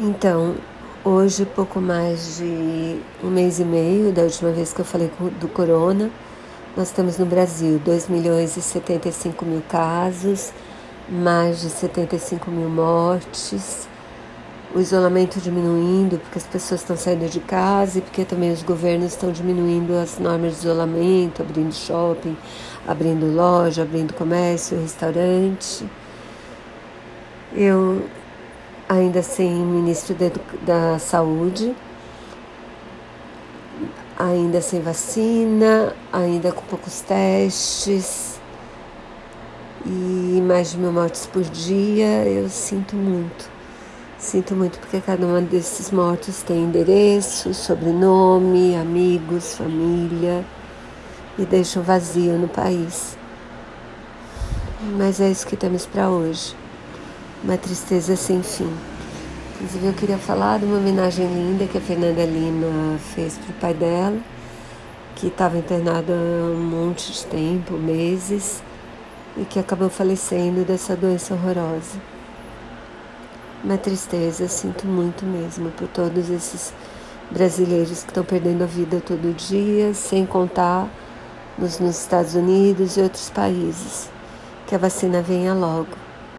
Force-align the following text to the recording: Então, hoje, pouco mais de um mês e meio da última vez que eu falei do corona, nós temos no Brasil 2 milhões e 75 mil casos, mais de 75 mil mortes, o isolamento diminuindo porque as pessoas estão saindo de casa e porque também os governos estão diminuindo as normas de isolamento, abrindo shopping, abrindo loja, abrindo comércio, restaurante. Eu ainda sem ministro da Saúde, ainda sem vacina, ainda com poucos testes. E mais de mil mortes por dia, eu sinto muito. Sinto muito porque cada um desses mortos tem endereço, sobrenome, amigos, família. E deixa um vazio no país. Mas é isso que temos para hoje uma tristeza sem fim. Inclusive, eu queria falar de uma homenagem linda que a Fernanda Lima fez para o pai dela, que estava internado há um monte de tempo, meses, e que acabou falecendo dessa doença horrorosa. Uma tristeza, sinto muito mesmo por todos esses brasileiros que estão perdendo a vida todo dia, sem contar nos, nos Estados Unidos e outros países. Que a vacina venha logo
Então, 0.00 0.54
hoje, 1.04 1.44
pouco 1.44 1.80
mais 1.80 2.36
de 2.36 3.00
um 3.20 3.28
mês 3.28 3.58
e 3.58 3.64
meio 3.64 4.12
da 4.12 4.22
última 4.22 4.52
vez 4.52 4.72
que 4.72 4.78
eu 4.78 4.84
falei 4.84 5.10
do 5.40 5.48
corona, 5.48 6.08
nós 6.76 6.92
temos 6.92 7.18
no 7.18 7.26
Brasil 7.26 7.80
2 7.84 8.08
milhões 8.08 8.56
e 8.56 8.62
75 8.62 9.44
mil 9.44 9.60
casos, 9.68 10.52
mais 11.08 11.62
de 11.62 11.68
75 11.68 12.48
mil 12.48 12.68
mortes, 12.68 13.88
o 14.72 14.78
isolamento 14.78 15.40
diminuindo 15.40 16.16
porque 16.20 16.38
as 16.38 16.46
pessoas 16.46 16.80
estão 16.82 16.96
saindo 16.96 17.28
de 17.28 17.40
casa 17.40 17.98
e 17.98 18.00
porque 18.00 18.24
também 18.24 18.52
os 18.52 18.62
governos 18.62 19.14
estão 19.14 19.32
diminuindo 19.32 19.94
as 19.94 20.20
normas 20.20 20.52
de 20.52 20.58
isolamento, 20.60 21.42
abrindo 21.42 21.74
shopping, 21.74 22.36
abrindo 22.86 23.26
loja, 23.34 23.82
abrindo 23.82 24.14
comércio, 24.14 24.80
restaurante. 24.80 25.84
Eu 27.52 28.04
ainda 28.88 29.22
sem 29.22 29.54
ministro 29.54 30.16
da 30.62 30.98
Saúde, 30.98 31.76
ainda 34.18 34.60
sem 34.60 34.80
vacina, 34.80 35.94
ainda 36.12 36.50
com 36.52 36.62
poucos 36.62 37.02
testes. 37.02 38.40
E 39.84 40.42
mais 40.42 40.72
de 40.72 40.78
mil 40.78 40.92
mortes 40.92 41.26
por 41.26 41.42
dia, 41.42 42.24
eu 42.24 42.48
sinto 42.48 42.96
muito. 42.96 43.50
Sinto 44.18 44.54
muito 44.56 44.78
porque 44.80 45.00
cada 45.00 45.24
um 45.24 45.44
desses 45.44 45.92
mortos 45.92 46.42
tem 46.42 46.64
endereço, 46.64 47.54
sobrenome, 47.54 48.74
amigos, 48.74 49.54
família. 49.54 50.44
E 51.38 51.44
deixa 51.44 51.78
um 51.78 51.82
vazio 51.82 52.36
no 52.36 52.48
país. 52.48 53.16
Mas 54.96 55.20
é 55.20 55.30
isso 55.30 55.46
que 55.46 55.56
temos 55.56 55.86
para 55.86 56.10
hoje 56.10 56.56
uma 57.42 57.56
tristeza 57.56 58.16
sem 58.16 58.42
fim. 58.42 58.72
Inclusive, 59.54 59.86
eu 59.86 59.92
queria 59.92 60.18
falar 60.18 60.58
de 60.58 60.64
uma 60.64 60.78
homenagem 60.78 61.26
linda 61.26 61.66
que 61.66 61.78
a 61.78 61.80
Fernanda 61.80 62.24
Lima 62.24 62.98
fez 63.14 63.36
para 63.38 63.50
o 63.50 63.54
pai 63.54 63.74
dela, 63.74 64.18
que 65.16 65.28
estava 65.28 65.58
internado 65.58 66.12
há 66.12 66.16
um 66.16 66.60
monte 66.60 67.12
de 67.12 67.26
tempo, 67.26 67.74
meses, 67.74 68.62
e 69.36 69.44
que 69.44 69.58
acabou 69.58 69.88
falecendo 69.88 70.64
dessa 70.64 70.94
doença 70.94 71.34
horrorosa. 71.34 72.00
Uma 73.64 73.76
tristeza, 73.76 74.46
sinto 74.48 74.86
muito 74.86 75.24
mesmo 75.24 75.70
por 75.72 75.88
todos 75.88 76.30
esses 76.30 76.72
brasileiros 77.30 78.02
que 78.02 78.10
estão 78.10 78.24
perdendo 78.24 78.62
a 78.62 78.66
vida 78.66 79.02
todo 79.04 79.34
dia, 79.34 79.92
sem 79.92 80.24
contar 80.24 80.88
nos, 81.58 81.80
nos 81.80 82.00
Estados 82.00 82.34
Unidos 82.34 82.96
e 82.96 83.00
outros 83.00 83.28
países. 83.30 84.08
Que 84.68 84.74
a 84.74 84.78
vacina 84.78 85.20
venha 85.20 85.52
logo 85.54 86.07